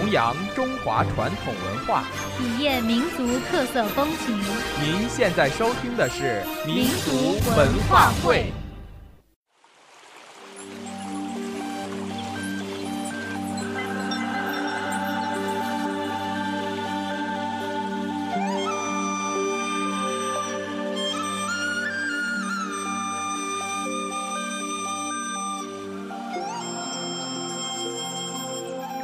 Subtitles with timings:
[0.00, 2.04] 弘扬中华传统文化，
[2.38, 4.34] 体验民族特色风情。
[4.82, 8.50] 您现在收听的是民族文化会。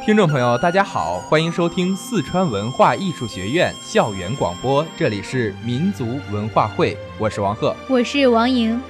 [0.07, 8.81] 听众朋友，大家好，欢迎收听四川文化艺术学院校园广播，这里是民族文化会，我是王鹤，我是王莹。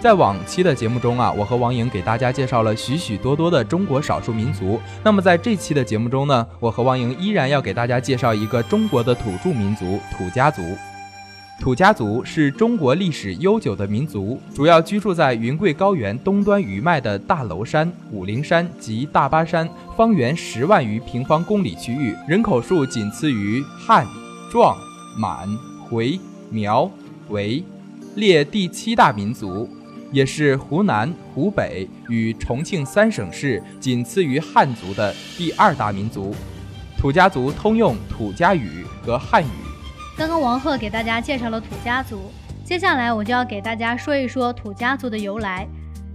[0.00, 4.80] 在往期的节目中啊，我和王莹给大家介绍了许许多多的中国少数民族。
[5.04, 10.62] 那么在这期的节目中呢，我和王莹依然要给大家介绍一个中国的土著民族——土家族。
[11.60, 24.04] 土家族是中国历史悠久的民族，主要居住在云贵高原东端余脉的大娄山、武陵山及大巴山，方圆十万余平方公里区域，人口数仅次于汉、
[24.50, 24.76] 壮、
[25.16, 25.48] 满、
[25.88, 26.18] 回、
[26.50, 26.90] 苗、
[27.28, 27.62] 维，
[28.16, 29.68] 列第七大民族，
[30.10, 36.34] 也是湖南、湖北与重庆三省市仅次于汉族的第二大民族。
[36.98, 39.61] 土家族通用土家语和汉语。
[40.22, 42.30] 刚刚王鹤给大家介绍了土家族，
[42.64, 45.66] 接下来我就要给大家说一说土家族的由来。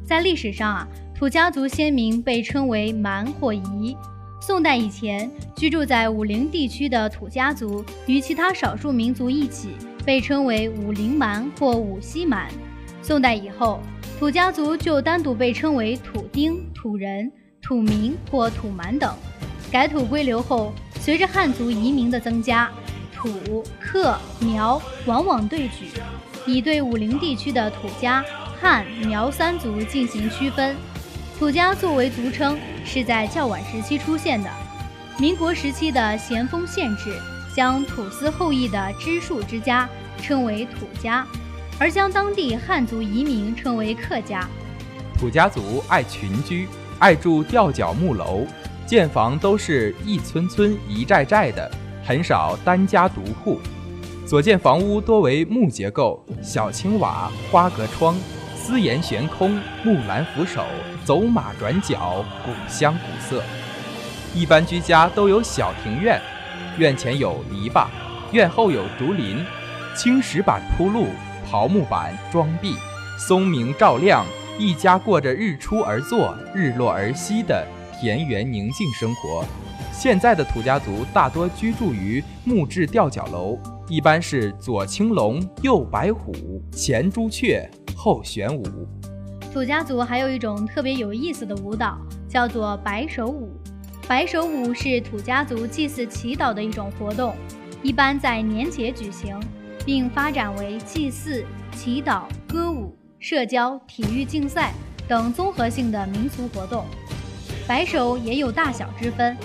[0.06, 3.98] 在历史上啊，土家族先民被称为蛮或夷。
[4.40, 9.72] 宋代以前，居住在武陵地区的土家族与其他少数民族一起
[10.06, 12.48] 被称为武陵蛮或武西蛮。
[13.02, 13.82] 宋代以后，
[14.18, 17.30] 土家族就单独被称为土丁、土人、
[17.62, 19.14] 土民或土蛮等。
[19.70, 22.72] 改土归流后，随着汉族移民的增加。
[23.18, 25.90] 土、客、苗往往对举，
[26.46, 28.24] 以对武陵地区的土家、
[28.62, 30.76] 汉、苗三族进行区分。
[31.40, 34.50] 土家作为族称，是在较晚时期出现的。
[35.18, 37.20] 民国时期的咸丰县志
[37.56, 39.90] 将土司后裔的支庶之家
[40.22, 41.26] 称为土家，
[41.80, 44.48] 而将当地汉族移民称为客家。
[45.20, 46.68] 土家族爱群居，
[47.00, 48.46] 爱住吊脚木楼，
[48.86, 51.70] 建房都是一村村、一寨寨的。
[52.08, 53.60] 很少单家独户，
[54.26, 58.16] 所建房屋多为木结构，小青瓦、花格窗，
[58.56, 60.64] 丝檐悬空，木栏扶手，
[61.04, 63.44] 走马转角，古香古色。
[64.34, 66.18] 一般居家都有小庭院，
[66.78, 67.88] 院前有篱笆，
[68.32, 69.46] 院后有竹林，
[69.94, 71.08] 青石板铺路，
[71.46, 72.74] 桃木板装壁，
[73.20, 74.26] 松明照亮，
[74.58, 77.68] 一家过着日出而作、日落而息的
[78.00, 79.44] 田园宁静生活。
[79.98, 83.58] 现在的土家族大多居住于木质吊脚楼，
[83.90, 86.32] 一般是左青龙，右白虎，
[86.72, 88.64] 前朱雀，后玄武。
[89.52, 91.98] 土家族还有一种特别有意思的舞蹈，
[92.30, 93.50] 叫做白手舞。
[94.08, 97.34] 白手舞是土家族祭祀祈祷的一种活动，
[97.82, 99.40] 一般在年节举行，
[99.84, 101.44] 并发展为祭祀、
[101.76, 104.74] 祈祷、歌舞、社交、体育竞赛
[105.08, 106.86] 等综合性的民俗活动。
[107.68, 109.36] 白手也有大小之分。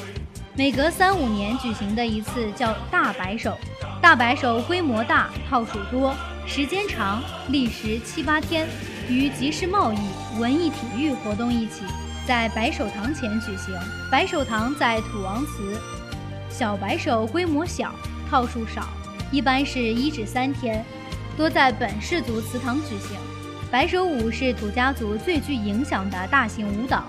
[0.55, 3.57] 每隔三五年举行的一次叫大白手，
[4.03, 6.15] 大白手规模大，套数多，
[6.47, 8.69] 时间长，历时七八天，
[9.09, 9.99] 与集市贸易、
[10.39, 11.85] 文艺体育活动一起
[12.29, 13.75] 在白手堂前举行。
[14.11, 15.81] 白手堂在土王祠。
[16.51, 17.95] 小白手规模小，
[18.29, 18.87] 套数少，
[19.31, 20.85] 一般是一至三天，
[21.35, 23.17] 多在本氏族祠堂举行。
[23.71, 27.05] 白手舞是土家族最具影响的大型舞蹈，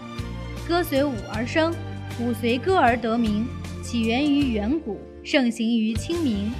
[0.65, 1.75] 歌随舞而生。
[2.19, 3.47] 舞随歌而得名，
[3.81, 6.51] 起源于远古，盛行于清明。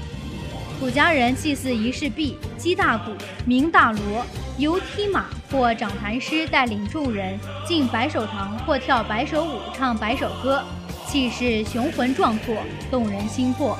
[0.80, 3.12] 土家人祭祀仪式毕，击大鼓，
[3.46, 4.25] 鸣大锣，
[4.58, 10.64] 由踢马或掌坛师带领众人进白手堂或跳白手舞、唱白手歌，
[11.08, 12.56] 气势雄浑壮阔，
[12.90, 13.78] 动人心魄。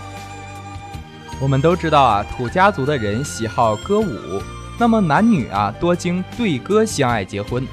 [1.42, 4.40] 我们都知道啊，土家族的人喜好歌舞，
[4.80, 7.66] 那么男女啊多经对歌相爱结婚。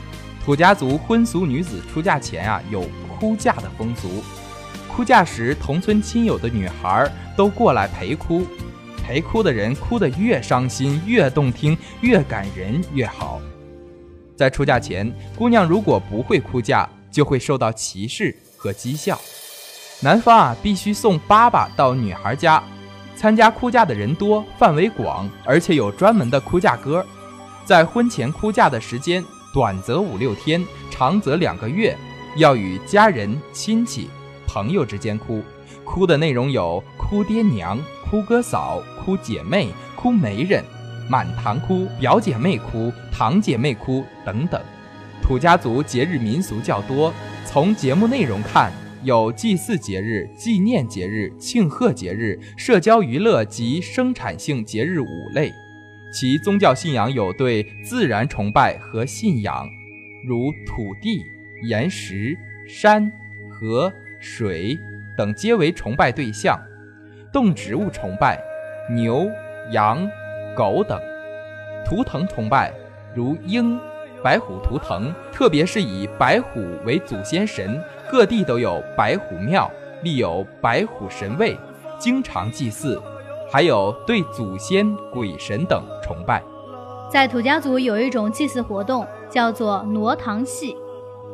[0.42, 2.80] 土家族婚俗女子出嫁前啊有。
[3.20, 4.24] 哭嫁的风俗，
[4.88, 7.06] 哭嫁时，同村亲友的女孩
[7.36, 8.46] 都过来陪哭，
[9.04, 13.38] 陪哭的人哭得越伤心、越动听、越感人越好。
[14.34, 19.20] 在出嫁前，姑娘如果不会哭嫁，就会受到歧视和讥笑。
[20.00, 22.62] 男方啊，必须送爸爸到女孩家。
[23.14, 27.04] 参加哭嫁的人多，范围广，而且有专门的哭嫁歌。
[27.66, 31.94] 在婚前哭嫁的时间，短则五六天，长则两个月。
[32.36, 34.08] 要与家人、亲戚、
[34.46, 35.42] 朋友之间哭，
[35.84, 37.78] 哭的内容有哭爹娘、
[38.08, 40.64] 哭哥嫂、哭姐妹、哭媒人、
[41.08, 44.60] 满堂哭、表姐妹哭、堂姐妹哭等等。
[45.22, 47.12] 土家族节日民俗较多，
[47.44, 48.72] 从节目内容看，
[49.02, 55.52] 有祭祀节日、纪念节日、庆贺节日、社交娱乐及生产性节日五类。
[56.12, 59.68] 其宗教信仰有对自然崇拜和信仰，
[60.26, 61.22] 如土地、
[61.62, 62.36] 岩石、
[62.66, 63.10] 山、
[63.50, 64.78] 河、水
[65.16, 66.56] 等皆为崇拜对象；
[67.32, 68.42] 动植物崇拜，
[68.90, 69.30] 牛、
[69.70, 70.08] 羊、
[70.56, 70.98] 狗等；
[71.84, 72.72] 图腾崇拜，
[73.14, 73.78] 如鹰。
[74.22, 79.70] 白虎图腾，特别是以白虎为祖先神，各地都有白虎庙，
[80.02, 81.56] 立有白虎神位，
[81.98, 83.00] 经常祭祀，
[83.50, 86.42] 还有对祖先、鬼神等崇拜。
[87.10, 90.76] 在土家族有一种祭祀活动，叫做挪堂戏。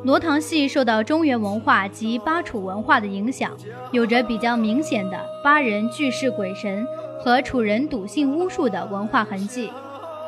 [0.04, 3.50] 挪堂戏受到中原文化及巴楚文化的影响，
[3.92, 6.86] 有着比较明显的巴人巨噬鬼神
[7.20, 9.70] 和楚人笃信巫术的文化痕迹。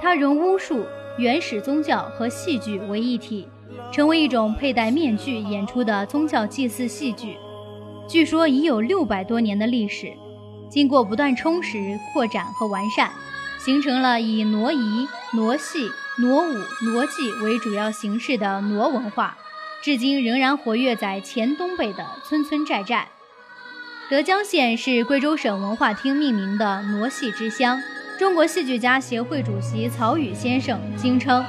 [0.00, 0.84] 它融巫术。
[1.18, 3.48] 原始宗教和戏剧为一体，
[3.90, 7.36] 成为一种佩戴面具演出的宗教祭祀戏剧。
[8.06, 10.12] 据说已有六百多年的历史，
[10.70, 13.10] 经过不断充实、扩展和完善，
[13.58, 15.88] 形成了以傩仪、傩戏、
[16.20, 19.36] 傩舞、傩祭为主要形式的傩文化，
[19.82, 23.08] 至今仍然活跃在黔东北的村村寨寨。
[24.10, 27.80] 德江县是贵州省文化厅命名的傩戏之乡。
[28.18, 31.44] 中国戏剧家协会主席曹禺先生惊称：“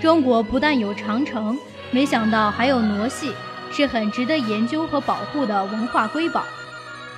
[0.00, 1.58] 中国不但有长城，
[1.90, 3.32] 没想到还有傩戏，
[3.72, 6.44] 是很值得研究和保护的文化瑰宝。”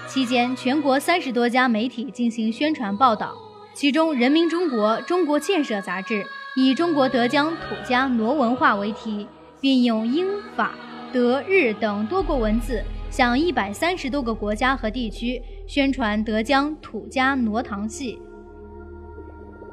[0.09, 3.35] 期间，全国三十多家媒体进行宣传报道，
[3.75, 6.25] 其中《人民中国》《中国建设》杂志
[6.55, 9.27] 以“中国德江土家傩文化”为题，
[9.61, 10.73] 并用英法
[11.13, 18.19] 德日等多国文字，向一百三十多个国家和地区宣传德江土家傩堂戏。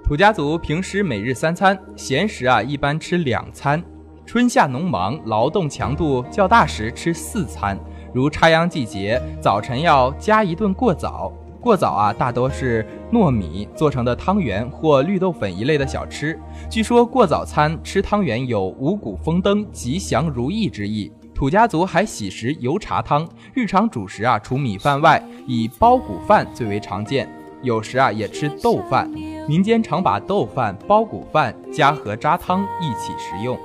[0.04, 3.82] 土家族平时每日三餐，闲时啊一般吃两餐，
[4.26, 7.78] 春夏农忙、劳动强度较大时吃四餐。
[8.14, 11.32] 如插秧季节，早晨要加一顿过早。
[11.64, 16.38] 过早啊，大多是糯米做成的汤圆或绿豆粉一类的小吃。
[16.70, 21.10] 据说过早餐吃汤圆有五谷丰登、吉祥如意之意。
[21.34, 27.30] 土家族还喜食油茶汤，日常主食啊除米饭外，以包谷饭最为常见。
[27.62, 29.10] 有时啊也吃豆饭。
[29.48, 33.58] 民间常把豆饭、包谷饭加和渣汤一起食用。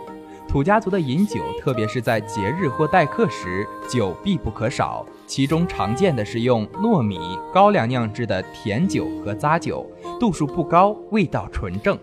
[0.48, 5.04] 土家族的饮酒，特别是在节日或待客时，酒必不可少。
[5.26, 7.18] 其中常见的是用糯米、
[7.52, 9.86] 高粱酿制的甜酒和咂酒，
[10.18, 11.98] 度数不高，味道纯正。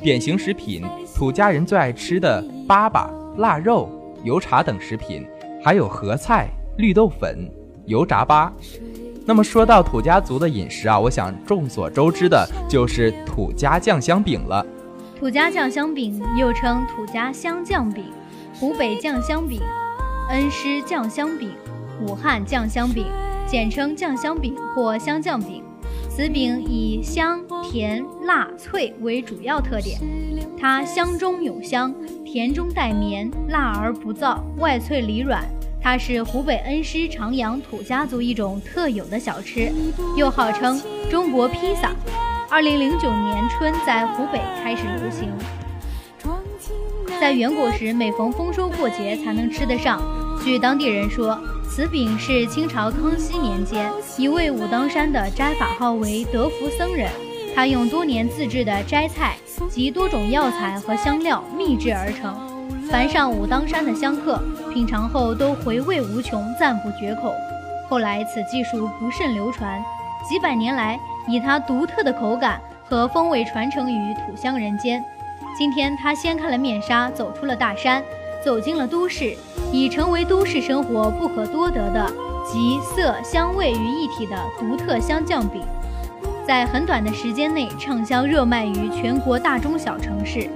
[0.00, 0.84] 典型食品，
[1.16, 3.90] 土家人最爱吃的粑粑、腊肉、
[4.22, 5.26] 油茶等食品，
[5.64, 6.48] 还有合菜、
[6.78, 7.50] 绿豆粉、
[7.86, 8.52] 油炸粑。
[9.26, 14.64] 那么说到土家族的饮食啊，我想众所周知的就是土家酱香饼了。
[15.20, 18.06] 土家酱香饼又称土家香酱饼、
[18.54, 19.60] 湖北酱香饼、
[20.30, 21.50] 恩施酱香饼、
[22.00, 23.04] 武汉酱香饼，
[23.46, 25.62] 简称酱香饼或香酱饼。
[26.08, 27.38] 此饼以香、
[27.70, 30.00] 甜、辣、脆为主要特点，
[30.58, 31.94] 它香中有香，
[32.24, 35.44] 甜中带绵，辣而不燥，外脆里软。
[35.82, 39.70] 它是湖北恩施长阳土家族一种特有的小吃，
[40.16, 40.80] 又号称
[41.10, 41.94] 中国披萨。
[42.52, 45.32] 二零零九年春在湖北开始流行，
[47.20, 50.02] 在远古时每逢丰收过节才能吃得上。
[50.42, 51.38] 据当地人说，
[51.70, 57.08] 此饼是清朝康熙年间一位武当山的斋法号为德福僧人，
[57.54, 59.36] 他用多年自制的斋菜
[59.70, 62.34] 及多种药材和香料秘制而成。
[62.90, 64.42] 凡上武当山的香客
[64.74, 67.32] 品尝后都回味无穷，赞不绝口。
[67.88, 69.80] 后来此技术不甚流传，
[70.28, 75.04] 几百年来以它独特的口感和风味传承于土乡人间。
[75.56, 78.02] 今天它掀开了面纱，走出了大山，
[78.44, 79.36] 走进了都市，
[79.72, 82.06] 已成为都市生活不可多得的
[82.50, 85.62] 集色香味于一体的独特香酱饼，
[86.46, 90.48] 在很短的时间内畅销热卖于全国大中小城市。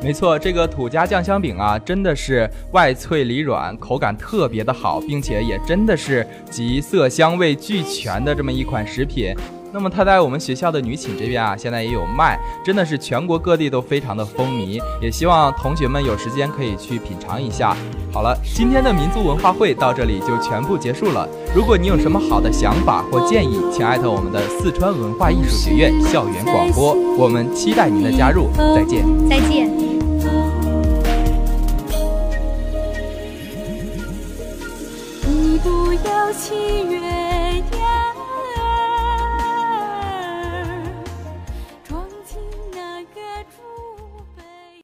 [0.00, 9.34] 没错，这个土家酱香饼啊，真的是外脆里软，口感特别的好，并且也真的是集色香味俱全的这么一款食品。
[9.70, 14.80] 那么它在我们学校的女寝这边啊，现在也有卖，真的是全国各地都非常的风靡。
[15.02, 17.76] 也希望同学们有时间可以去品尝一下。
[18.10, 21.28] 好了，今天的民族文化会到这里就全部结束了。
[21.54, 28.48] 如果你有什么好的想法或建议，请艾特我们的四川文化艺术学院校园广播，我们期待您的加入。
[28.74, 29.87] 再见，再见。
[36.48, 36.87] 情。